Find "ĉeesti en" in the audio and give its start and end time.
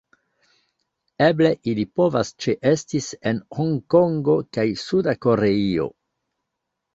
2.45-3.43